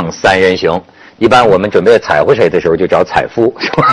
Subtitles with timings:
[0.00, 0.80] 唱三人行。
[1.18, 3.84] 一般我们准备踩乎谁的时候，就找采夫， 是吧？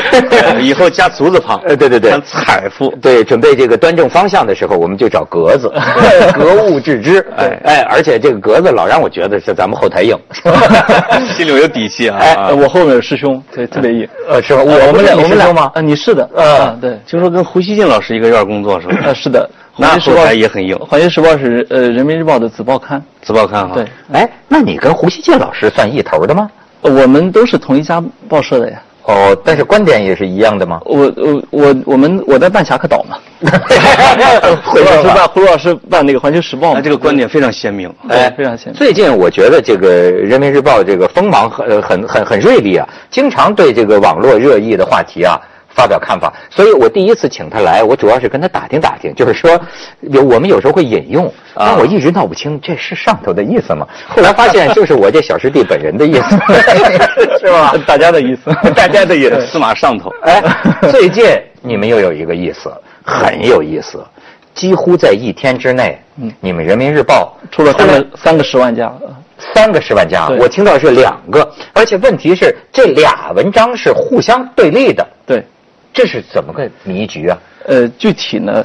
[0.58, 1.60] 以后加足字旁。
[1.66, 2.90] 呃，对对对，采夫。
[3.02, 5.70] 对，准备这个端正方向的时候，我们就找格子，
[6.32, 7.18] 格物致知。
[7.36, 10.18] 哎哎，而且这个格子老让我觉得是咱们后台硬，
[11.36, 12.16] 心里有底气啊。
[12.18, 14.08] 哎，我后面有师兄，对，特别硬。
[14.26, 14.62] 呃，是吧？
[14.62, 15.70] 我们俩，我们俩吗？
[15.74, 16.26] 啊，你是的。
[16.34, 16.98] 啊，对。
[17.06, 18.96] 听说跟胡锡进老师一个院工作是吧？
[19.08, 19.46] 啊，是的。
[19.76, 20.78] 那后台也很硬。
[20.78, 23.02] 环球时报是呃人民日报的子报刊。
[23.22, 23.74] 子报刊哈。
[23.74, 23.86] 对。
[24.12, 26.50] 哎，那你跟胡锡进老师算一头的吗？
[26.82, 28.82] 我们都是同一家报社的呀。
[29.04, 30.80] 哦，但是观点也是一样的吗？
[30.84, 33.16] 我我我我们我在办侠客岛嘛。
[34.64, 38.74] 胡老师办胡老师办那个环球时报，那这个观点非常鲜明，哎，非常鲜明。
[38.74, 45.40] 最近我觉得这个人民日报这个锋芒很很很很锐利啊，经常对这个网络热议的话题啊。
[45.74, 49.60] 发表看法，所以我第一次请他来，我主要是跟他打听打听，就是说，
[50.00, 53.86] 有我们有时候会引用，但我一直闹不清这是上头的意思吗？
[54.08, 56.36] 后来发现就是我这小师弟本人的意思，
[57.40, 57.74] 是吧？
[57.86, 60.12] 大家的意思，大家的意思，司马上头。
[60.22, 60.42] 哎，
[60.90, 61.24] 最近
[61.60, 62.72] 你们又有一个意思，
[63.04, 64.04] 很有意思，
[64.54, 68.92] 几乎在一天之内，嗯，你们人民日报出了三个三个十万加，
[69.54, 75.42] 三个十万加，我听到是两个，而且问题是这俩文章是互相对立的，对。
[75.92, 77.38] 这是怎么个迷局啊？
[77.66, 78.64] 呃，具体呢，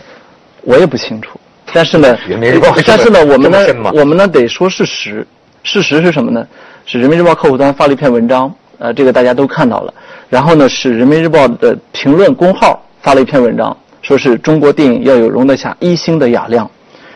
[0.62, 1.40] 我也不清楚。
[1.74, 3.60] 但是呢，人民日报，但是呢，我们呢，
[3.94, 5.28] 我们呢得说事实。
[5.64, 6.48] 事实是什么呢？
[6.86, 9.94] 是人民日报客户端发了一篇文章，呃，这个大家都看到了。
[10.30, 16.70] 然后呢，是人民日报的评论公号发了一篇文章，说是中国电影要有容得下一星的雅量。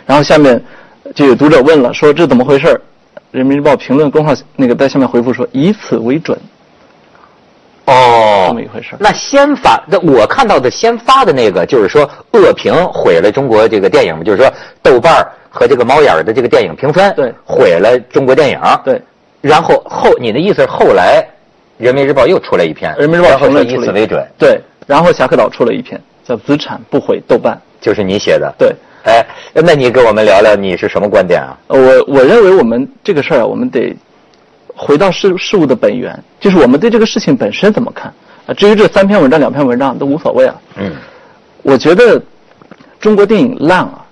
[0.05, 0.61] 然后下面
[1.15, 2.79] 就有读者问了，说这怎么回事？
[3.31, 6.37] 人民日报评论公号那个在下面回复说，以此为准。
[7.85, 8.95] 哦，这么一回事。
[8.99, 14.51] 那先发，那我看到的先发的那个，就是说恶评毁了中国这个电影，就是说
[14.83, 18.59] 豆瓣和这个猫眼的这个电影评分，对，毁了中国电影。
[18.85, 19.01] 对。
[19.41, 21.25] 然后后，你的意思是后来，
[21.77, 24.23] 人民日报又出来一篇，人民日报评论以此为准。
[24.37, 24.61] 对。
[24.85, 27.53] 然后侠客岛出了一篇，叫《资产不毁豆瓣》，
[27.83, 28.53] 就是你写的。
[28.57, 28.75] 对。
[29.03, 31.57] 哎，那你给我们聊聊你是什么观点啊？
[31.67, 33.95] 我我认为我们这个事儿啊，我们得。
[34.83, 38.11] 回到事事物的本源，就是我们对这个事情本身怎么看
[38.47, 38.53] 啊？
[38.55, 40.55] 至于这三篇文章、两篇文章都无所谓啊。
[40.77, 40.91] 嗯，
[41.61, 42.19] 我觉得
[42.99, 44.03] 中国电影烂啊，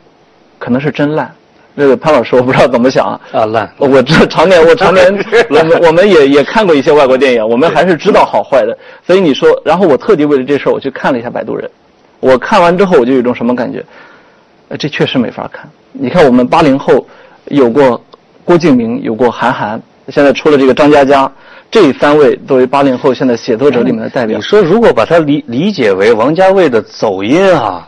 [0.59, 1.33] 可能是真烂。
[1.73, 3.19] 那个潘老师，我不知道怎么想啊。
[3.31, 3.67] 啊，烂！
[3.77, 5.07] 我这常年，我常年，
[5.49, 8.77] 我们我们也也看过一些外国电影，我们还是知道好坏的。
[9.03, 11.67] 所以你说，然后我特地为了这事儿，我去看了一下《摆渡人》。
[12.19, 13.83] 我看完之后，我就有一种什么感觉？
[14.67, 15.67] 呃，这确实没法看。
[15.93, 17.07] 你看，我们八零后
[17.45, 17.99] 有过
[18.45, 19.81] 郭敬明，有过韩寒。
[20.11, 21.31] 现在出了这个张嘉佳，
[21.71, 24.37] 这三位作为八零后现在写作者里面的代表。
[24.37, 27.87] 你说如果把它理理解为王家卫的走音啊，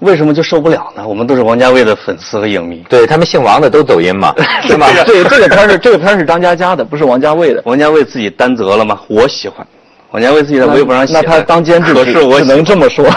[0.00, 1.06] 为什么就受不了呢？
[1.06, 4.86] 我们都是王家卫的粉丝和影迷，对他们姓王的都走音嘛， 是吗？
[5.06, 7.62] 对这个片是这个片是张嘉佳的，不是王家卫的。
[7.64, 9.00] 王家卫自己担责了吗？
[9.08, 9.66] 我喜欢，
[10.10, 11.14] 王家卫自己在微博上写。
[11.14, 13.08] 那他当监制，是我只能这么说。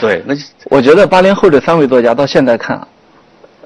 [0.00, 0.34] 对，那
[0.70, 2.88] 我觉得八零后这三位作家到现在看啊，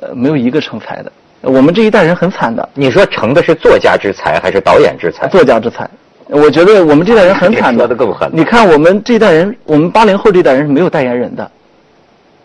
[0.00, 1.12] 呃，没有一个成才的。
[1.44, 2.68] 我们这一代人很惨的。
[2.74, 5.28] 你说成的是作家之才还是导演之才？
[5.28, 5.88] 作家之才。
[6.28, 7.80] 我觉得我们这代人很惨的。
[7.84, 8.30] 说的更狠。
[8.32, 11.50] 你看我们这代人，我们八零后这代人是没有代言人的。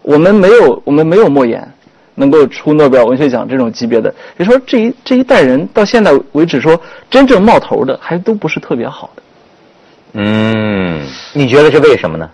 [0.01, 1.65] 我们没有，我们没有莫言
[2.15, 4.13] 能够出诺贝尔文学奖这种级别的。
[4.37, 9.21] 你说这一这一代人到现在为止，说真正冒头的还都不是特别好的。
[10.13, 12.29] 嗯，你觉得是为什么呢？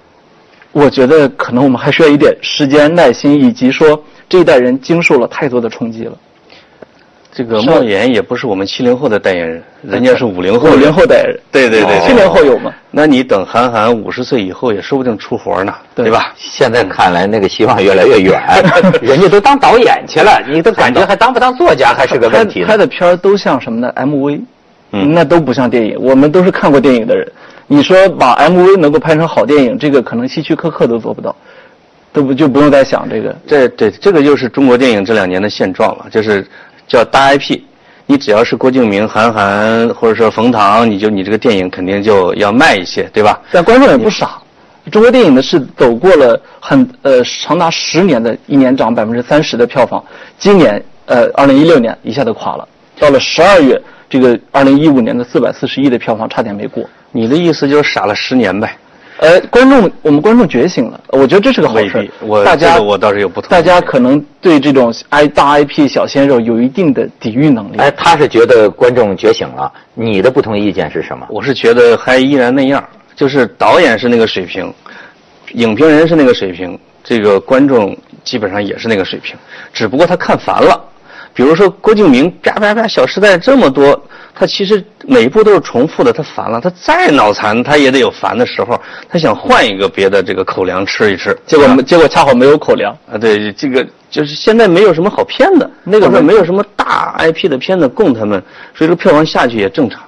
[0.71, 6.17] 我觉得可能我们还需要一点时间、耐心，以及说这一代人经受了太多的冲击了。
[7.35, 10.69] 这个莫言也不是我们七零后的代言人，人家是五零后。
[10.69, 11.99] 五零后代言人，对对对。
[12.07, 12.73] 七零后有吗？
[12.91, 16.33] 那你等韩寒五十岁以后，也说不定出活呢，对吧？
[16.37, 18.41] 现在看来，那个希望越来越远。
[19.03, 22.63] 人家都当导演去了，你都感觉还当不当作家还是个问题。
[22.63, 24.39] 拍的片儿都像什么呢？MV，
[24.91, 25.97] 那都不像电影。
[25.99, 27.29] 我们都是看过电影的人，
[27.67, 31.35] 你说把 MV 能够拍成好电影，这个可能希区柯克都做不到，
[32.13, 33.35] 都不就不用再想这个。
[33.45, 36.47] 这对这个就是中国电影这两年的现状了，就是。
[36.87, 37.59] 叫大 IP，
[38.05, 43.41] 你只要是郭敬明、韩寒或者说冯唐，你就你这个电影肯定就要卖一些，对吧？
[43.51, 44.41] 但观众也不傻，
[44.91, 50.03] 中国电影呢是走过了很呃长达十年的一年涨百分之三十的票房，
[50.37, 52.67] 今年呃二零一六年一下子垮了，
[52.99, 56.87] 到了十二月这个二零一五年的四百四十亿的票房差点没过。
[57.11, 58.77] 你的意思就是傻了十年呗？
[59.17, 62.09] 呃，观众，我们观众觉醒了，我觉得这是个好事。
[62.19, 63.49] 我大家我倒是有不同。
[63.49, 67.77] 大家可能对这种 I 大 IP 小鲜肉有一定的抵御能力。
[67.77, 71.25] 哎，他是觉得观众觉醒了，你的不同意见是什么？
[71.29, 72.83] 我是觉得还依然那样，
[73.15, 74.73] 就是导演是那个水平，
[75.53, 79.35] 影评人是那个水平，这个观众基本上也是那个水平，
[79.71, 80.77] 只不过他看烦了。
[81.33, 84.01] 比如说郭敬明，啪啪啪，《小时代》这么多
[84.37, 88.79] 他其实每一步都是重复的，他烦了，他再脑残，他也得有烦的时候，
[89.09, 92.95] 他想换一个别的这个口粮吃一吃，结果啊结果恰好没有口粮。
[93.09, 98.43] 啊，对，这个就是现在没有什么好片的，那个时候没有什么大 IP 的片子供他们，
[98.75, 100.01] 所以说票房下去也正常。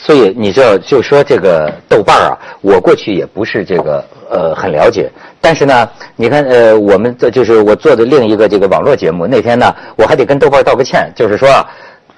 [0.00, 5.10] 所以你知道，就说这个豆瓣儿啊，我过去也不是这个呃很了解，
[5.40, 11.66] 但是呢，你看呃，我们这就是我做的另一个这个网络节目，那天呢，我还得跟豆瓣儿道个歉，就是说啊，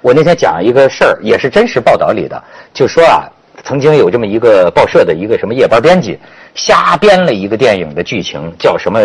[0.01, 2.43] 我那天讲一个事儿，也是真实报道里的，
[2.73, 3.29] 就说啊，
[3.63, 6.17] 曾经有这么一个报社的一个什么夜班编辑，
[6.55, 8.99] 瞎编了一个电影的剧情，叫什么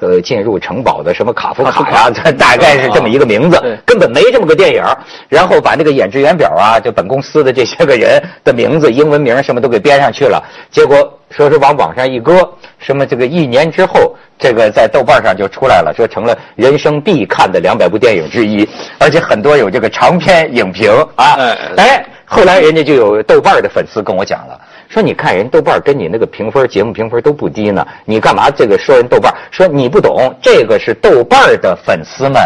[0.00, 4.82] 呃进入城堡的什么卡夫卡呀，这 大概是这么一个名字对，根本没这么个电影。
[5.28, 10.42] 然后把那个演职员表啊，就本公司的这些个人的名字、英文名什么都给编上去了。
[10.70, 12.48] 结果说是往网上一搁，
[12.78, 18.68] 什么这个一年之后，这个在豆瓣上就出来了，说成了人生必看的两百部电影之一，
[18.98, 21.32] 而且很多有这个长篇影评啊。
[21.38, 24.58] 哎哎，后来人家就有豆瓣的粉丝跟我讲了。
[24.88, 29.30] 说你看人豆瓣跟你那个评分节目评分都不低呢，你干嘛这个说人豆瓣？
[29.50, 32.40] 说你不懂，这个是豆瓣的粉丝们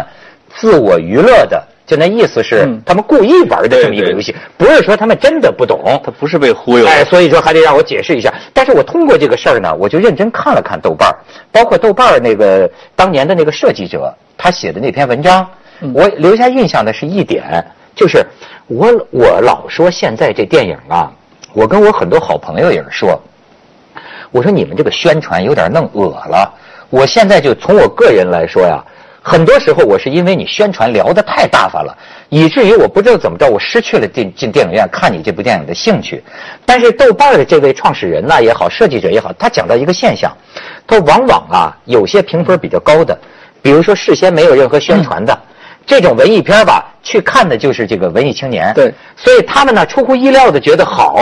[0.57, 6.01] 自我娱乐的，就那意思是嗯他们故意玩的这么一个游戏，不是说他们真的不懂。
[6.05, 6.91] 他不是被忽悠的。
[6.91, 8.33] 哎，所以说还得让我解释一下。
[8.53, 11.15] 但是我通过这个事儿呢，我就认真看了看豆瓣儿，
[11.53, 15.49] 包括豆瓣儿那个当年的那个设计者他写的那篇文章，
[15.95, 17.65] 我留下印象的是一点，
[17.97, 18.25] 就是
[18.67, 21.11] 我我老说现在这电影啊，
[21.55, 23.19] 我跟我很多好朋友也是说，
[24.31, 26.53] 我说你们这个宣传有点弄恶了。
[26.91, 28.85] 我现在就从我个人来说呀，
[29.23, 31.97] 很多时候我是因为你宣传聊得太大发了，
[32.29, 36.23] 以至于我不知道怎么着，我失去了进进电影院看你这部电影的兴趣。
[36.67, 40.31] 但是豆瓣的这位创始人呢也好，设计者也好，他讲到一个现象，
[40.87, 43.19] 他往往啊有些评分比较高的，
[43.63, 45.37] 比如说事先没有任何宣传的。
[45.87, 48.75] 这种文艺片吧，去看的就是这个文艺青年。
[48.75, 51.15] 对，所以他们呢出乎意料的觉得好，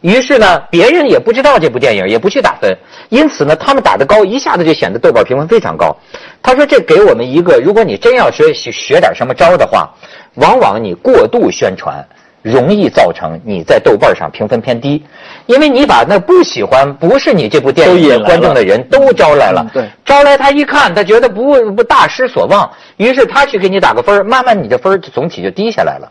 [0.00, 2.74] 于是呢别人也不知道这部电影，也不去打分，
[3.10, 5.94] 因此呢他们打的高，一下子就显得豆瓣评分非常高。
[6.42, 9.90] 他说这给我们一个，如果你真要学学学点什么招的话，
[10.36, 12.02] 往往你过度宣传。
[12.42, 15.02] 容易造成你在豆瓣上评分偏低，
[15.46, 19.62] 因为你把那不喜欢不是你这部电影观众的人都招来了。
[19.64, 19.88] 嗯，对。
[20.04, 26.08] 招来他一看，他觉得不不大失所望，于是他去给你打个分儿，慢慢你的分儿总体就低下来了。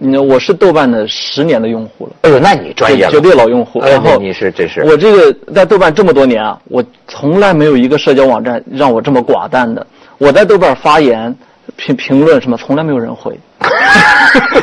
[0.00, 3.78] 那我是豆瓣的十年的用户了，哎呦，那你专业了，绝对老用户。
[3.78, 4.82] 哎然后你是这是。
[4.84, 9.86] 我这个在豆瓣这么多年啊，我从来没有一个社交网站让我这么寡淡的。
[10.18, 11.34] 我在豆瓣发言、
[11.76, 13.38] 评评论什么，从来没有人回。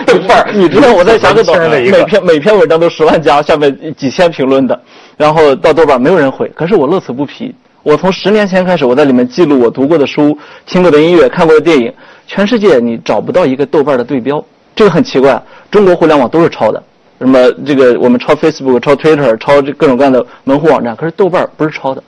[0.05, 4.79] 豆瓣，你知道我在小豆瓣的一个每篇每篇文章都十万加，下面几千评论的，
[5.17, 7.53] 然后到豆瓣没有人回，可是我乐此不疲。
[7.83, 11.93] 我从十年前开始，我在里面记录我读过的书、听过的音乐、看过的电影，
[12.25, 14.43] 全世界你找不到一个豆瓣的对标，
[14.75, 15.39] 这个很奇怪。
[15.69, 16.81] 中国互联网都是抄的，
[17.19, 22.03] 什么这个我们抄 Facebook、抄 Twitter、抄这各种各样的门户网站，可是豆瓣不是抄的，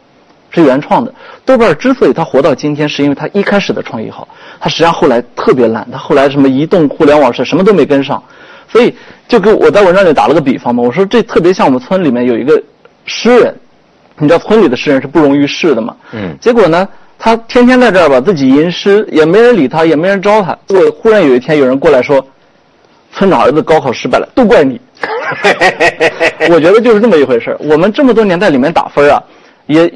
[0.50, 1.14] 是原创的。
[1.46, 4.28] 豆瓣之所以它活到今天，是因为它一开始的创意好，
[4.60, 8.22] 它实际上后来特别烂，它后来什么移动互联网是什么都没跟上，
[8.68, 8.96] 所以
[9.28, 12.62] 就给我在文章里打了个比方嘛，我说这特别像我们村里面有一个
[13.06, 13.56] 诗人，
[14.18, 16.88] 你知道村里的诗人是不容于世的嘛，嗯结果呢，
[17.20, 20.58] 他天天在这儿吧自己吟诗，也没人理他，也没人招他。
[20.68, 22.25] 结果忽然有一天有人过来说，
[23.13, 24.80] 村长儿子高考失败了，都怪你。
[26.50, 29.22] 我觉得就是这么一回事儿我们这么多年在里面打分啊，
[29.67, 29.93] 也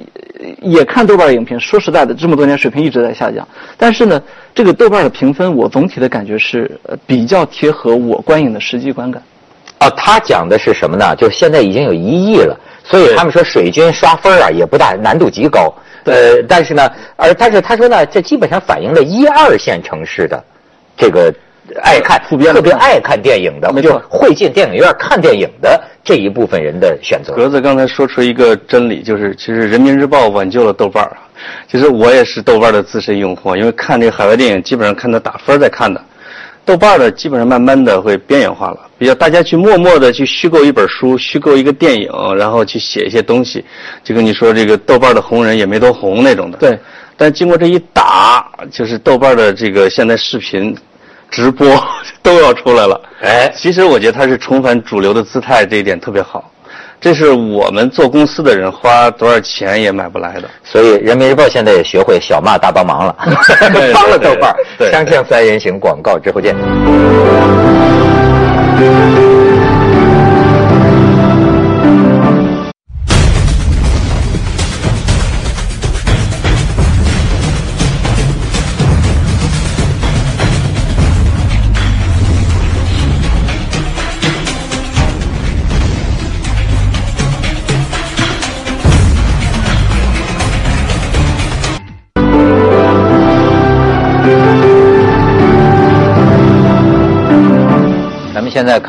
[0.61, 1.59] 也看豆瓣影评。
[1.59, 3.45] 说实在的，这么多年水平一直在下降。
[3.77, 4.21] 但是呢，
[4.53, 9.21] 这个豆瓣的评分，我总体的感觉是呃比较贴合我观影的实际观感。
[9.79, 11.15] 啊，他讲的是什么呢？
[11.15, 15.73] 就是现在已经有一亿了，所以他们说水军刷分啊也不大，难度极高。
[16.03, 20.43] 呃，但是呢，而但是他说呢，这基本上反映了一二线城市的
[20.95, 21.33] 这个
[21.81, 27.33] 爱看普遍特别爱看电影的，就会进电影院看电影的这一部分人的选择。
[27.33, 31.17] 格子刚才说出一个真理，就是其实人民日报挽救了豆瓣儿。
[31.67, 36.03] 其实我也是豆瓣儿的资深用户，因为看这个海外电影基本上看它打分儿在看的。
[36.63, 43.65] 豆瓣儿的基本上慢慢的会边缘化了，比较大家去默默的去虚构一本书，虚构一个电影，然后去写一些东西。
[44.03, 46.57] 就跟你说这个豆瓣的红人也没多红那种的。
[46.59, 46.77] 对。
[47.17, 50.75] 但经过这一打，就是豆瓣儿的这个现在视频
[51.31, 51.67] 直播
[52.21, 53.01] 都要出来了。
[53.23, 56.51] 哎其实我觉得他是重返主流的姿态，这一点特别好。
[56.99, 60.47] 这是我们做公司的人花多少钱也买不来的。
[60.63, 63.15] 所以《人民日报》现在也学会小骂大帮忙了，
[63.73, 64.55] 对帮了豆瓣儿。
[64.77, 66.55] 对对锵锵三人行广告之后见。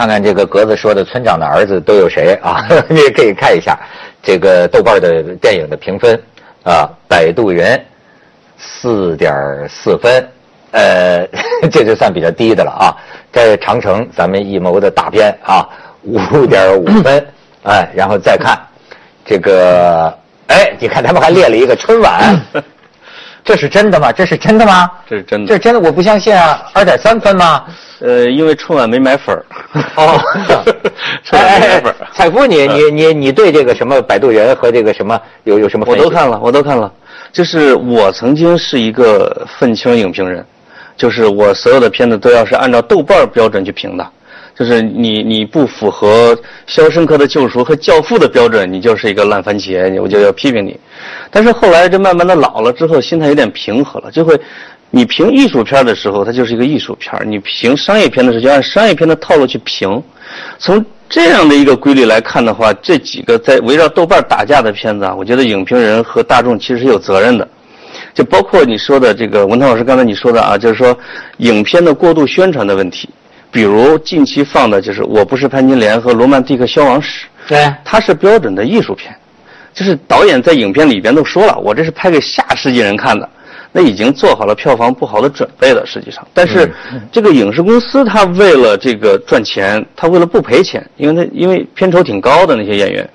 [0.02, 2.66] 看看这个格子说的村长的儿子都有谁啊？
[2.90, 3.78] 你也可以看一下
[4.20, 6.20] 这个豆瓣的电影的评分
[6.64, 7.80] 啊，摆渡人
[8.58, 9.32] 四点
[9.68, 10.28] 四分，
[10.72, 11.24] 呃，
[11.70, 12.90] 这就算比较低的了啊。
[13.32, 15.68] 这长城咱们一谋的大片啊，
[16.02, 17.24] 五点五分，
[17.62, 18.58] 哎，然后再看
[19.24, 20.12] 这个，
[20.48, 22.40] 哎，你看他们还列了一个春晚。
[23.44, 24.12] 这是真的吗？
[24.12, 24.90] 这是真的吗？
[25.08, 25.48] 这是真的。
[25.48, 26.62] 这是真的，我不相信啊！
[26.72, 27.64] 二点三分吗？
[28.00, 29.44] 呃，因为春晚没买粉儿。
[29.96, 30.20] 哦，
[31.24, 31.96] 春晚没买粉儿。
[32.12, 35.84] 彩福，你你你你对这个什么摆渡人和这个什么有有什么？
[35.88, 36.92] 我都看了，我都看了。
[37.32, 40.44] 就是我曾经是一个愤青影评人，
[40.96, 44.06] 就是我所有的片子都要是按照豆瓣标准去评的。
[44.58, 46.34] 就是你你不符合
[46.66, 50.78] 《肖申克的救赎》和《教父》的标准，你就是一个烂番茄，我就要批评你。
[51.30, 54.38] 但是后来这慢慢的老了之后，心态有点平和了，就会，
[54.90, 60.02] 你评艺术片的时候，它就是一个艺术片你评商业片的时候，就按商业片的套路去评。
[60.58, 67.48] 从这样的一个规律来看的话，这几个在围绕豆瓣打架的片子啊，我觉得影评人和大众其实是有责任的。
[68.14, 70.96] 就包括你说的这个文涛老师刚才你说的啊，就是说
[71.38, 73.08] 影片的过度宣传的问题。
[73.52, 79.14] 比如近期放的就是《我不是潘金莲》和《罗曼蒂克消亡史》，对，它是标准的艺术片，
[79.74, 83.28] 就是导演在影片里边都说了，我这是拍给下世纪人看的，
[83.70, 85.84] 那已经做好了票房不好的准备了。
[85.84, 86.72] 实际上，但是
[87.12, 93.06] 这个影视公司他为了这个赚钱，他为了不赔钱，因为他因为片酬挺高的那些演员，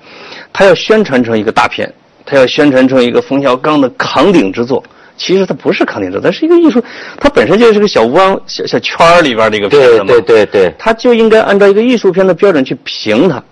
[0.52, 1.92] 他要宣传成一个大片，
[2.24, 4.80] 他要宣传成一个冯小刚的扛鼎之作。
[5.18, 6.82] 其实它不是康定者，它是一个艺术，
[7.20, 10.04] 它本身就是个小弯小小圈儿里边的一个片子嘛。
[10.06, 13.42] 对对对对，它就应该按照一个艺术片的标准去评它。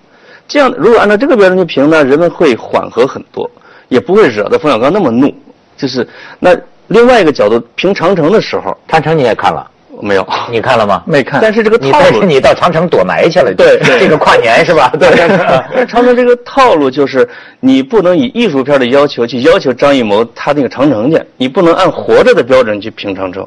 [0.49, 3.51] 这样，如果按照这个标准去评呢，人们会缓和很多，
[3.89, 5.35] 也不会惹得冯小刚那么怒。
[5.77, 6.07] 就是
[6.39, 6.57] 那
[6.87, 9.69] 另外一个角度，评长城的时候，长城你也看了。
[10.01, 11.03] 没有，你看了吗？
[11.07, 11.41] 没看。
[11.41, 13.55] 但是这个套路，但是你到长城躲埋去了。
[13.55, 14.93] 对，这个跨年是吧？
[14.99, 15.09] 对。
[15.75, 17.29] 但长城这个套路就是，
[17.61, 23.47] 你不能以艺术片的要求去要求张艺谋他那个长城去，你不能按活着的标准去评长城。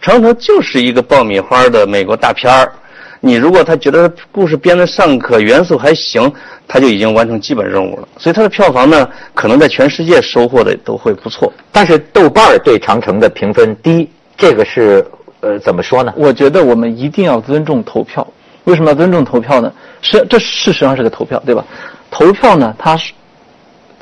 [0.00, 2.72] 长城就是一个爆米花的美国大片儿，
[3.20, 6.30] 你如果他觉得故事编得尚可，元素还行，
[6.68, 8.08] 他就已经完成基本任务了。
[8.18, 11.52] 所以他的票房呢，可能在全世界收获的都会不错。
[11.72, 15.04] 但是豆瓣对长城的评分低，这个是。
[15.40, 16.12] 呃，怎么说呢？
[16.16, 18.26] 我觉得我们一定要尊重投票。
[18.64, 19.72] 为什么要尊重投票呢？
[20.02, 21.64] 是这事实上是个投票，对吧？
[22.10, 23.12] 投票呢，它是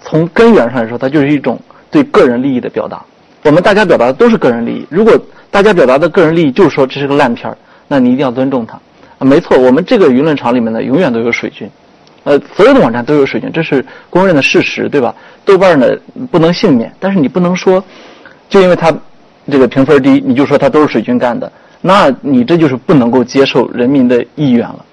[0.03, 1.61] 从根源上来说，它就是一种
[1.91, 3.05] 对个人利益的表达。
[3.43, 4.87] 我们大家表达的都是个人利益。
[4.89, 5.13] 如果
[5.51, 8.79] 大家表达的个人利益就是说这是个烂片儿，那你一定要尊重它。
[9.19, 11.69] 没错，我们这个舆论场里面呢，永远都有水军。
[12.23, 15.15] 呃，所有的网站都有水军，这是公认的事实，对吧？
[15.45, 15.87] 豆瓣呢
[16.31, 17.85] 不能幸免，但是你不能说
[18.49, 18.91] 就因为它。
[19.51, 24.85] 这个评分低，你就说他都是水军干的，那你这就是不能够接受人民的意愿了。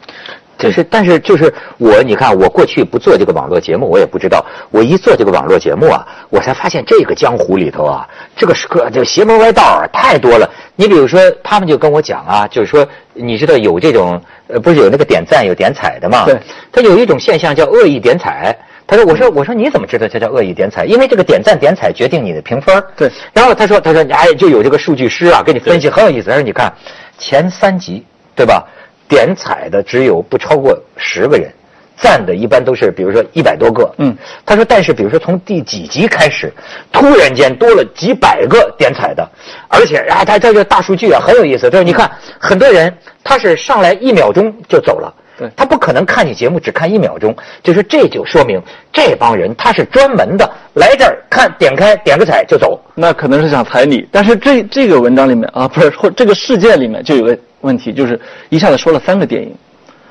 [0.58, 4.46] 这是，但是就是我，你看我过去不做这个网络节目，我也不知道。
[4.70, 10.48] 我一做这个网络节目啊，我才发现这个江湖里头啊，这个是个这个邪门歪道啊太多了。
[10.76, 16.26] 你比如说，他们就跟我讲啊，就是说，你知道有这种呃，不是有那个点赞有点彩的吗？
[16.26, 16.38] 对。
[16.72, 18.56] 他有一种现象叫恶意点彩。
[18.92, 20.84] 他说：“我说我说你怎么知道这叫恶意点彩？
[20.84, 22.84] 因为这个点赞点彩决定你的评分。
[22.98, 23.10] 对。
[23.32, 26.30] 然后他说他说哎就有这个数据师啊给你分析很有意思。
[26.30, 26.70] 他说你看
[27.18, 28.06] 前三集
[28.36, 28.68] 对吧？
[29.08, 31.50] 点彩的只有不超过十个人，
[31.96, 33.90] 赞的一般都是比如说一百多个。
[33.98, 34.14] 嗯。
[34.46, 36.52] 他说但是比如说从第几集开始，
[36.92, 39.26] 突然间多了几百个点彩的，
[39.70, 41.70] 而且啊他这个大数据啊很有意思。
[41.70, 42.94] 他说你看很多人
[43.24, 45.14] 他是上来一秒钟就走了。”
[45.56, 52.80] 他不可能看你节目只看一秒钟，就是这就说明这帮人他是专门的来这儿看，点开点个彩就走。
[52.96, 58.20] 那可能是想踩你，但是这这个文章里面啊，不是或这个事件里面就有个问题，就是
[58.50, 59.54] 一下子说了三个电影，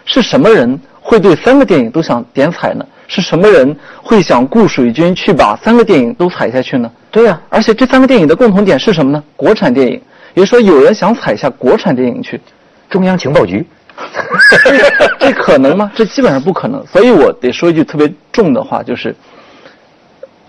[0.05, 2.85] 是什么人会对三个电影都想点彩呢？
[3.07, 6.89] 是什么人会想雇水军去把三个电影都踩下去呢？
[7.11, 9.23] 对呀，而且这三个电影的共同点是什么呢？
[9.35, 9.95] 国产电影，
[10.35, 12.41] 也就是说有人想踩下国产电影去，
[12.89, 13.67] 中央情报局。
[15.19, 15.91] 这可能吗？
[15.95, 16.85] 这基本上不可能。
[16.87, 19.15] 所以我得说一句特别重的话，就是，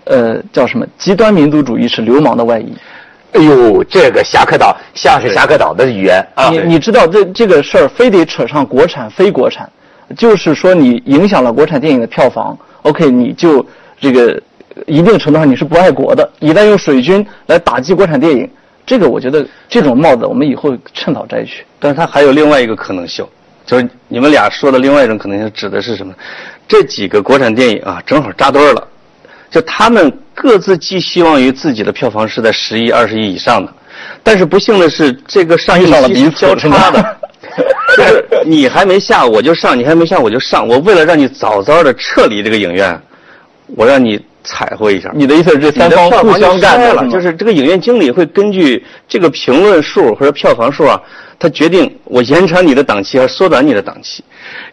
[0.04, 0.86] 呃，叫什么？
[0.98, 2.72] 极端民族主义是流氓的外衣。
[3.32, 6.50] 哎呦，这个侠客岛像是侠客岛的语言啊！
[6.50, 9.66] 你你知道这这个事儿非得扯上国产非国产，
[10.16, 13.64] 就是说你影响了国产电影的票房，OK，你就
[13.98, 14.38] 这个
[14.86, 18.48] 一定程度上你是不爱国的，一旦用水军来打击国产电影。
[18.84, 21.64] 这个我觉得这种帽子我们以后趁早摘去。
[21.78, 23.24] 但是它还有另外一个可能性，
[23.64, 26.14] 就是你们俩说的另外一种可能性指的是什么？
[26.68, 28.88] 这几个国产电影啊，正好扎堆儿了，
[29.50, 33.72] 就他们各自寄希望于自己的票房是在十亿、二十亿以上的，
[34.22, 37.16] 但是不幸的是，这个上映了期 交叉的，
[37.96, 40.66] 就是你还没下我就上，你还没下我就上。
[40.66, 42.98] 我为了让你早早的撤离这个影院，
[43.76, 45.10] 我让你彩绘一下。
[45.14, 51.00] 你的意思是这三方互相干的了，就是这个影院经理会根据这个评论数或者票房数啊，
[51.38, 54.24] 他决定我延长你的档期还是缩短你的档期。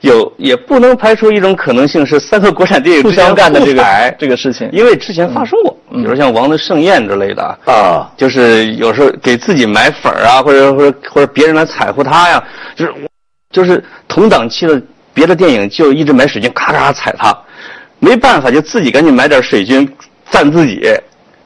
[0.02, 12.44] 有也不能排除一种可能性是三个国产电影互相干的这个这个事情，因为之前发生过，比如像《王的盛宴》之类的啊，就是有时候给自己买粉啊，或者或者或者别人来踩乎他呀，
[12.76, 12.94] 就是
[13.52, 14.82] 就是同档期的
[15.14, 17.38] 别的电影就一直买水军，咔咔踩他，
[18.00, 19.88] 没办法就自己赶紧买点水军
[20.30, 20.82] 赞自己。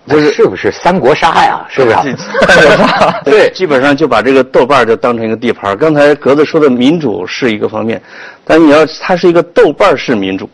[0.05, 1.65] 就是是不是三国杀呀？
[1.71, 1.95] 是不是？
[2.45, 5.77] 三国杀 对，基本上就把这个豆瓣就当成一个地盘。
[5.77, 8.01] 刚才格子说的民主是一个方面，
[8.43, 10.49] 但你要它是一个豆瓣式民主，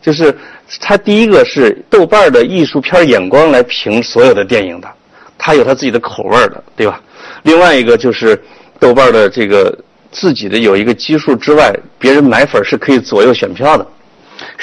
[0.00, 0.32] 就是
[0.80, 4.88] 它第一个是豆瓣的艺术片眼光来评所有的电影的，
[5.36, 7.00] 它有它自己的口味的，对吧？
[7.42, 8.40] 另外一个就是
[8.78, 9.76] 豆瓣的这个
[10.12, 13.84] 自己的有一个基数之外，别人买粉是可以左右选票的。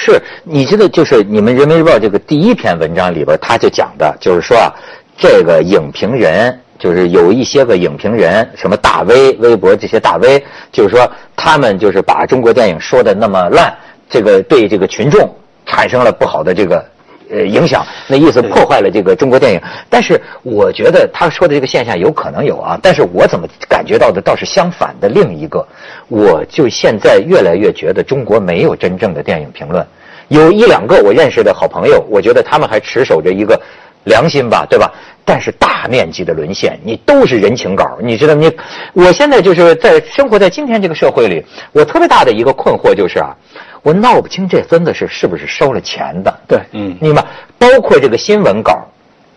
[0.02, 4.72] 是，你知道，就是你们人民日报这个第一篇文章里边，他就讲的，就是说啊，
[5.18, 10.42] 这个影评人，就是有一些个影评人，什么大 V、微博这些大 V，
[10.72, 13.76] 就是说他们就是把中国电影说的那么烂，
[14.08, 15.28] 这个对这个群众
[15.66, 16.82] 产生了不好的这个。
[17.30, 25.64] 呃，影响那意思破坏了这个中国电影，但是我觉得他说的这个现象有可能有啊，但是我怎么感觉到的倒是相反的另一个，
[26.08, 29.86] 我就现在越来越觉得中国没有真正的电影评论，
[30.28, 33.60] 有一两个我认识的好朋友，我觉得他们还持守着一个
[34.04, 34.92] 良心吧，对吧？
[35.24, 38.50] 但是大面积的沦陷，你都是人情稿，你知道你，
[38.92, 43.36] 我现在就是在生活在今天这个社会里，我特别大的一个困惑就是啊。
[43.82, 46.38] 我闹不清这孙子是是不是收了钱的？
[46.46, 47.24] 对，嗯，你们
[47.58, 48.86] 包括这个新闻稿，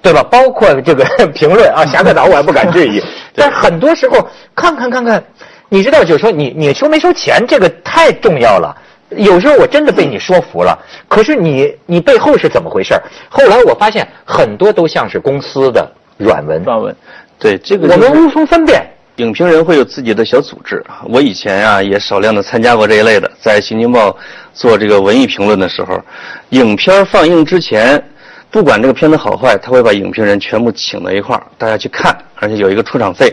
[0.02, 0.22] 对吧？
[0.24, 3.02] 包括这个 评论啊，侠客岛我还不敢质疑。
[3.36, 5.24] 但很多时候看看看看，
[5.70, 8.76] 你知道，就是说你你收没收钱，这个太重要了。
[9.10, 10.78] 有时候我真的被你说服了，
[11.08, 12.96] 可是你你背后是怎么回事？
[13.30, 16.62] 后来我发现很多都像是公司的软文。
[16.64, 16.96] 软文，
[17.40, 18.86] 对这个我们无从分辨。
[19.18, 24.10] 影评人会有自己的小组织我以前啊也少量的参加过这一类的，在《新京报》
[24.56, 26.02] 做这个文艺评论的时候，
[26.50, 28.04] 影片放映之前，
[28.50, 33.32] 不管这个片子好坏，他会把影评人全部请到一块儿，大家去看，而且有一个出场费。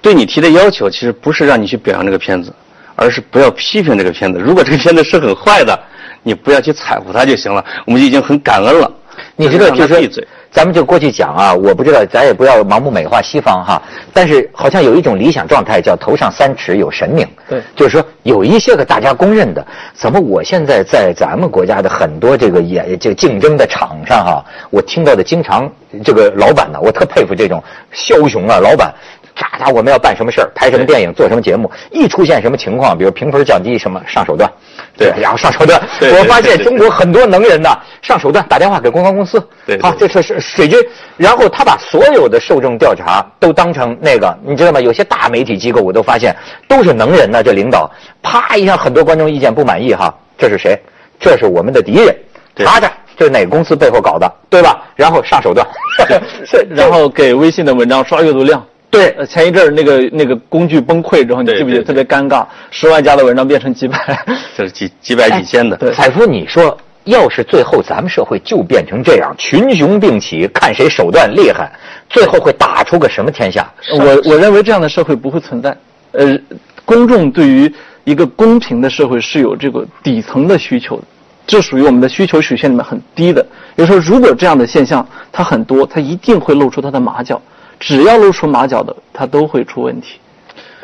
[0.00, 2.52] 对你提的要求其实不是让你去表扬这个片子，
[2.94, 4.38] 而是不要批评这个片子。
[4.38, 5.76] 如果这个片子是很坏的，
[6.22, 7.64] 你不要去踩乎它就行了。
[7.86, 8.88] 我们就已经很感恩了。
[9.36, 13.80] 你知道，就是咱们就过去讲啊，我不知道，咱也不要盲目美化西方哈。
[14.12, 17.26] 但是好像有一种理想状态，叫头上三尺有神明。
[17.48, 25.70] 对，就是说有一些个大家公认的，怎么我现在在咱们国家的很多这个演这个竞争的场上哈，我听到的经常
[26.02, 27.62] 这个老板呢，我特佩服这种
[27.94, 28.92] 枭雄啊，老板。
[29.38, 34.50] 啥啥我们要办什么事儿，拍什么电影，做什么节目，一出现什么情况，比如评分降低什么，上手段，
[34.96, 35.80] 对，然后上手段。
[36.00, 40.76] 我发现中国很多能人呐，上手段，打电话给公关公司，对，好，这是是水军，
[41.16, 44.80] 然后他把所有的受众调查都当成那个，你知道吗？
[44.80, 46.34] 有些大媒体机构我都发现
[46.66, 47.88] 都是能人呢，这领导，
[48.20, 50.76] 啪一下，很多观众意见不满意哈，这是谁？
[51.20, 52.16] 这是我们的敌人，
[52.56, 54.82] 查查这是哪个公司背后搞的，对吧？
[54.96, 55.64] 然后上手段，
[56.70, 58.64] 然后给微信的文章刷阅读量。
[58.90, 62.46] 对，前一阵儿那个那个工具崩溃之后，你记不记得特别尴尬？
[62.70, 63.98] 十万加的文章变成几百，
[64.56, 65.76] 就是几几百几千的。
[65.76, 71.70] 对，采夫，你说要是最后咱们社会就变成这样，群雄并起，看谁手段厉害，
[72.08, 73.70] 最后会打出个什么天下？
[73.92, 75.76] 我我认为这样的社会不会存在。
[76.12, 76.38] 呃，
[76.86, 77.70] 公众对于
[78.04, 81.02] 一个公平的社会是有这个底层的需求的，
[81.46, 83.46] 这属于我们的需求曲线里面很低的。
[83.76, 87.40] 也就是说，如果这样的现象它很多，它一定会露出它的马脚。
[87.78, 90.18] 只要露出马脚的，它都会出问题。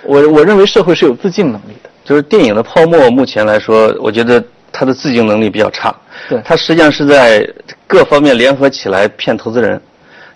[0.04, 1.90] 我我认为社会是有自净能力的。
[2.04, 5.94] 就是电影的泡沫，目前来说，我觉得它的自净能力比较差。
[6.28, 7.48] 对，它实际上是在
[7.86, 9.80] 各方面联合起来骗投资人。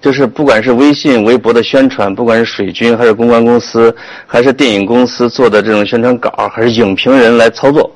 [0.01, 3.95] 就是不管是微信、微博的宣传，不管是水军，还是公关公司，
[4.27, 7.91] 还是电影公司做的这种宣传稿，还是影评人来操作，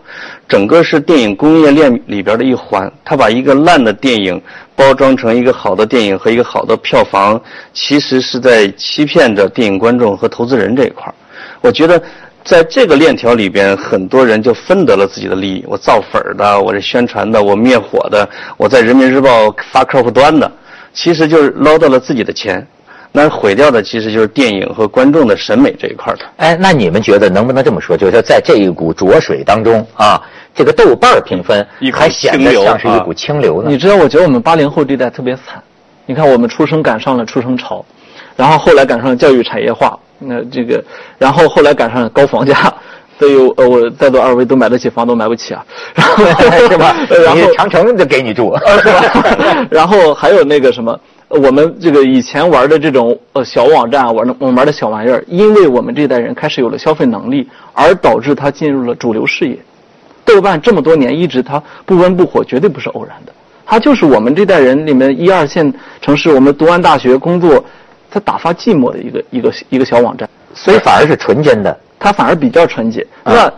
[0.49, 2.93] 整个是电影工业链里边的一环。
[3.05, 4.41] 他把一个烂的电影
[4.75, 7.41] 包装成一个好的电影和一个好的票房，
[7.73, 11.13] 其实是在欺骗着电影观众和投资人这一块
[11.61, 12.03] 我觉得，
[12.43, 15.65] 在这个链条里边，很多人就分得了自己的利益。
[15.69, 20.51] 我造粉的，我这宣传的，我灭火的，我在人民日报发客户端的。
[20.93, 22.67] 其实就是捞到了自己的钱，
[23.13, 26.21] 那毁掉的其实就是电影和观众的审美这一块的。
[26.37, 27.97] 哎，那你们觉得能不能这么说？
[27.97, 30.21] 就是说，在这一股浊水当中啊，
[30.55, 33.71] 这个豆瓣评分还显得像是一股清流呢？
[33.71, 35.63] 你知道，我觉得我们八零后这代特别惨。
[36.07, 37.85] 你看，我们出生赶上了出生潮，
[38.37, 40.83] 然后后来赶上了教育产业化，那这个，
[41.19, 42.75] 然后后来赶上了高房价。
[43.23, 46.25] 所以呃，我在座二位都买得起房，都买不起啊，然后
[46.69, 46.97] 是吧？
[47.25, 49.67] 然后你长城就给你住，是吧？
[49.71, 59.57] 然后还有那个什么，呃我们这个以前玩的这种呃小网站啊，玩的我们玩的小玩意儿，因为我们这代人开始有了消费能力，而导致它进入了主流视野。
[60.25, 63.33] 豆瓣这么多年一直它不温不火，绝对不是偶然的，
[63.65, 67.65] 它就是我们这代人里面一二线城市，我们读完大学工作，
[68.11, 70.29] 它打发寂寞的一个一个一个小网站。
[70.53, 71.79] 所以反而是纯真的。
[72.03, 73.07] 它反而比较纯洁。
[73.25, 73.51] 那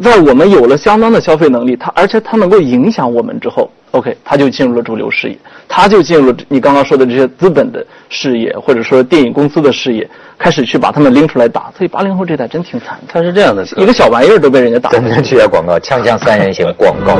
[0.00, 5.36] 在我们有了相当的消费能力，它而且它能够影响我们之后，OK，它就进入了主流视野，
[5.68, 11.72] 它就进入了你刚刚说的这些资本的视野，或者说电影公司的视野，开始去把他们拎出来打。
[11.76, 14.90] 所以八零后这代真挺惨的，它是这样的，一个小玩意儿都被人家打。
[14.90, 17.18] 真的去下广告，锵锵三人行广告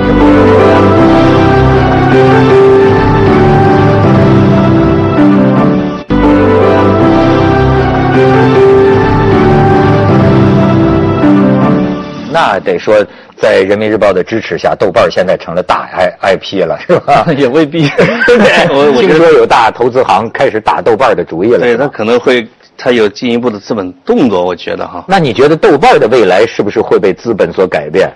[12.32, 13.04] 那得说，
[13.36, 17.26] 在人民日报的支持下，豆瓣儿现在成了大 I IP 了，是吧？
[17.36, 17.88] 也未必，
[18.26, 18.68] 对不对？
[18.74, 21.58] 我我听说有大投资行开始打豆瓣儿的主意了。
[21.58, 25.04] 对他可能会他有进一步的资本动作，我觉得哈。
[25.08, 28.10] 那你觉得豆瓣儿的未来是不是会被资本所改变？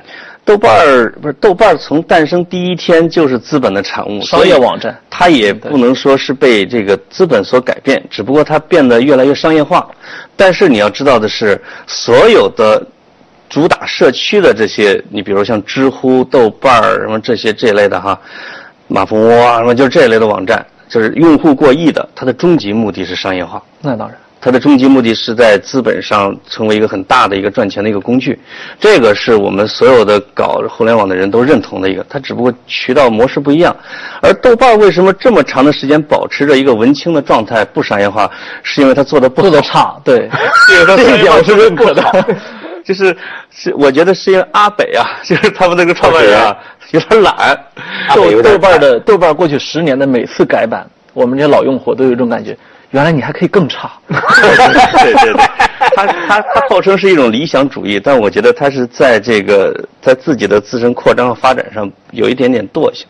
[0.46, 4.94] 豆瓣儿不是豆瓣儿从诞生第一天就是资本的产物，商业网站。
[5.08, 9.88] 它也不能说是被这个资本所改变，只不过它变得越来越商业化。
[10.36, 12.86] 但是你要知道的是，所有的
[13.54, 18.20] 主打社区的这些，你比如像知乎、豆瓣儿什么这些这一类的哈，
[18.88, 23.62] 马蜂窝啊什么，就是这一类的网站，就是用户过亿的，它的终极目的是商业化。
[23.80, 28.36] 那当然，它的终极目的是在资本上成为一个很大的一个赚钱的一个工具，
[28.80, 33.76] 这个是我们所有的搞互联网的人都认同的一个，它只不过渠道模式不一样。
[34.20, 38.28] 而豆瓣为什么这么长的时间保持着一个文青的状态，不商业化，
[38.64, 40.28] 是因为它做的不好做的差，对，
[40.96, 42.02] 这一点我是认可的。
[42.84, 43.16] 就是
[43.50, 46.56] 是，我觉得是因为阿北啊，就是他们那个创办人啊，
[46.92, 47.58] 有点懒。
[48.14, 52.56] 豆豆瓣的豆瓣过去十年的每次改版，我们这些老用户都有一种感觉，
[52.90, 53.90] 原来你还可以更差。
[54.06, 54.14] 对
[55.14, 55.32] 对对，
[55.96, 63.06] 他他他号称是一种理想主义，但我觉得他是在这个在自己的自身扩张和发展上有一点点惰性。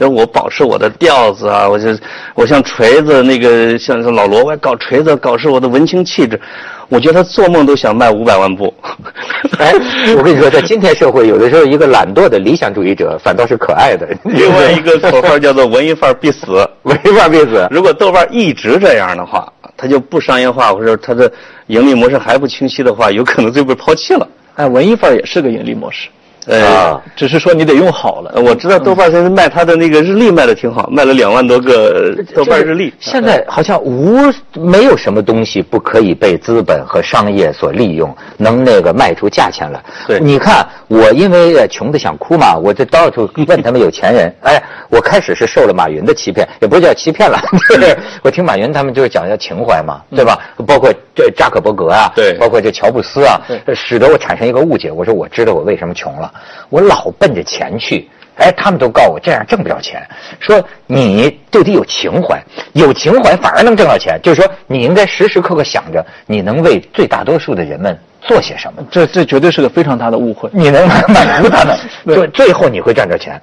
[0.00, 1.88] 就是我保持我的调子啊，我就
[2.34, 6.40] 我像锤子那个像像老罗，我也搞锤子，搞是我的文青气质。
[6.88, 8.72] 我觉得他做梦都想卖五百万部。
[9.60, 9.74] 哎，
[10.16, 14.08] 我跟你说，在今天社会，有的时候一个懒惰的理想主义者反倒是可爱的。
[14.24, 17.68] 另外一个口号叫做“文艺范儿必死”， 文艺范儿必死。
[17.70, 21.30] 如果豆瓣一直这样的话，它就不商业化，或者它的
[21.66, 24.26] 盈利模式还不清晰的话，有可能就被抛弃了。
[24.54, 26.08] 哎，文艺范儿也是个盈利模式，
[26.46, 28.32] 呃，啊，只是说你得用好了。
[28.34, 32.92] 呃我知道豆瓣现在卖它的那个日历卖的挺好，卖了两万多个豆瓣日历。
[32.98, 34.18] 现在好像无
[34.54, 39.82] 没有什么东西不可以被资本和商业所利用，能那个卖出价钱来。
[40.06, 44.34] 对你看我因为呃穷的想哭嘛， 我就到处问他们有钱人。
[44.42, 50.36] 哎，我开始是受了马云的欺骗，也不是叫欺骗了，就是我听马云他们就是讲叫情怀嘛，对吧？
[50.66, 53.40] 包括这扎克伯格啊，对包括这乔布斯啊，
[53.72, 54.90] 使得我产生一个误解。
[54.90, 56.32] 我说我知道我为什么穷了，
[56.70, 58.08] 我老奔着钱去。
[58.36, 60.02] 哎，他们都告我这样挣不着钱，
[60.40, 64.18] 说你就得有情怀，有情怀反而能挣到钱。
[64.22, 70.48] 就是说，你应该时时刻刻想着你能为最大多数的人们做些什么，这这绝对是个非常大的误会。
[70.52, 73.40] 你能 满足他们， 最最后你会赚着钱。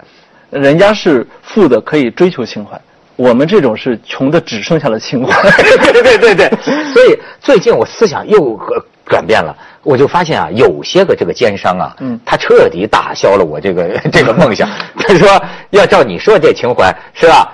[0.50, 2.80] 人家是富的可以追求情怀，
[3.16, 5.34] 我们这种是穷的只剩下了情怀。
[5.92, 6.50] 对对对对，
[6.94, 14.70] 所以最近我思想又呃转变了，我就发现啊，有些个这个奸商啊，嗯他彻底打消了我这个这个梦想。
[14.98, 17.52] 他说，要照你说这情怀是吧？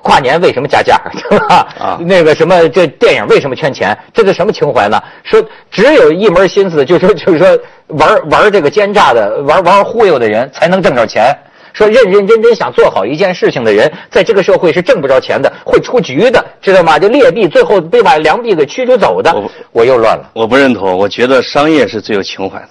[0.00, 0.96] 跨年为什么加价？
[1.78, 3.96] 啊那个什么，这电影为什么圈钱？
[4.12, 5.00] 这是什么情怀呢？
[5.22, 11.34] 说只有一门心思，就是说就是说玩玩这个奸诈的，玩玩忽悠的人才能挣着钱。
[11.74, 16.98] 说认认真真想做好一件事情的人，在这个社会是挣不着钱的，会出局的，知道吗？
[16.98, 19.50] 就劣币最后被把良币给驱逐走的我。
[19.72, 20.30] 我又乱了。
[20.34, 22.70] 我不认同，我觉得商业是最有情怀的，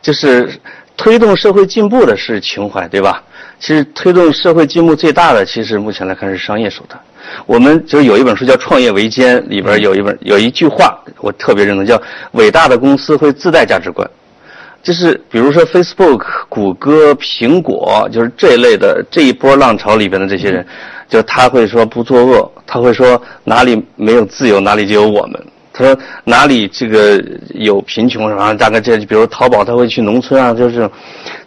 [0.00, 0.58] 就是
[0.96, 3.22] 推动社会进步的是情怀，对吧？
[3.58, 7.00] 其实推动社会进步最大的，其实目前来看是商业手段。
[7.46, 12.00] 我们就是有一本书叫《创业维艰》，里边有一本有一句话，我特别认同，叫
[12.32, 14.08] “伟大的公司会自带价值观”。
[14.82, 20.66] 就是比如说 Facebook、谷歌、苹果，就是这一类的这一波浪潮里边的这些人，
[21.08, 25.42] 就他会说不作恶，他会说哪里没有自由，哪里就有我们。
[25.76, 27.20] 他说哪里这个
[27.52, 30.88] 有贫穷，什么大概这比如淘宝他会去农村啊，就是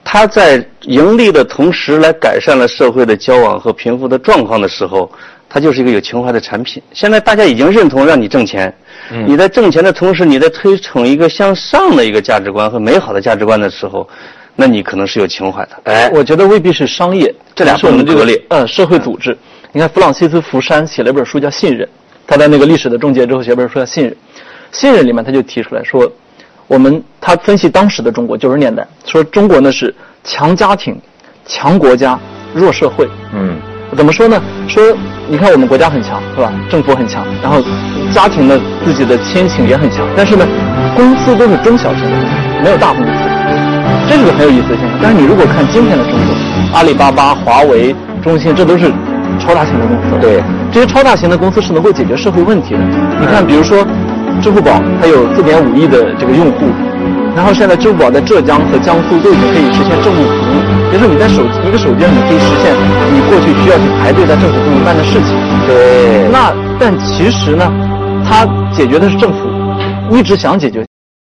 [0.04, 5.10] 他在盈利的同时来改善了社会的交往和贫富的状况的时候，
[5.48, 6.84] 它就是一个有情怀的产品。
[6.92, 8.74] 现在大家已经认同让你挣钱，
[9.26, 14.08] 你在挣钱的同时，你在推崇一个向上的一个价值观和美好的价值观的时候，
[14.58, 15.70] 那你可能是有情怀的。
[15.86, 19.38] 哎，我觉得未必是商业，这俩是我们这个不能割裂呃社会组织。
[19.72, 21.88] 你看弗朗西斯福山写了一本书叫《信任》，
[22.28, 24.12] 他在那个历史的终结之后写本书叫《信任》，
[24.72, 26.12] 《信任》里面他就提出来说，
[26.68, 31.00] 我们他分析当时的中国九十年代，说中国呢是强家庭、
[31.46, 32.20] 强国家、
[32.54, 33.08] 弱社会。
[33.34, 33.56] 嗯
[33.96, 34.40] 怎么说呢？
[34.68, 34.84] 说
[35.30, 36.52] 你看我们国家很强，是吧？
[36.70, 37.63] 政府很强，然后
[38.12, 40.46] 家庭呢自己的亲情也很强，但是呢，
[40.94, 43.12] 公司都是中小型的公司，没有大公司，
[44.10, 45.00] 这是个很有意思的现象。
[45.02, 46.36] 但是你如果看今天的中国，
[46.74, 48.92] 阿里巴巴、华为、中兴，这都是
[49.40, 50.18] 超大型的公司。
[50.20, 52.80] 对，这些超大型的公司是能够解决社会问题的。
[53.20, 53.86] 你看，比如说
[54.42, 56.66] 支付宝，它有四点五亿的这个用户，
[57.36, 60.58] 然后现在支付宝在浙江和江苏都已经可以实现政务服务，
[60.92, 62.74] 也就是说你在手机一个手机上你可以实现
[63.13, 65.36] 你过去需要去排队在政府部门办的事情。
[65.68, 67.72] 对，那但其实呢，
[68.28, 69.50] 它解决的是政府
[70.12, 70.86] 一直想解决